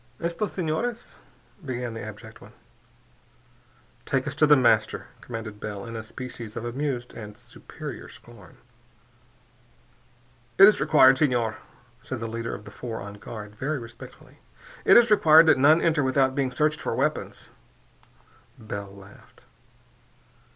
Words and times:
"Estos 0.19 0.57
Señores" 0.57 1.13
began 1.63 1.93
the 1.93 2.01
abject 2.01 2.41
one. 2.41 2.53
"Take 4.03 4.25
us 4.25 4.35
to 4.37 4.47
The 4.47 4.55
Master," 4.57 5.09
commanded 5.21 5.59
Bell 5.59 5.85
in 5.85 5.95
a 5.95 6.01
species 6.01 6.55
of 6.55 6.65
amused 6.65 7.13
and 7.13 7.37
superior 7.37 8.09
scorn. 8.09 8.57
"It 10.57 10.67
is 10.67 10.81
required, 10.81 11.19
Senor," 11.19 11.57
said 12.01 12.19
the 12.19 12.25
leader 12.25 12.55
of 12.55 12.65
the 12.65 12.71
four 12.71 12.99
on 12.99 13.13
guard, 13.19 13.53
very 13.55 13.77
respectfully, 13.77 14.39
"it 14.85 14.97
is 14.97 15.11
required 15.11 15.45
that 15.45 15.59
none 15.59 15.79
enter 15.81 16.01
without 16.03 16.33
being 16.33 16.49
searched 16.49 16.81
for 16.81 16.95
weapons." 16.95 17.49
Bell 18.57 18.91
laughed. 18.95 19.43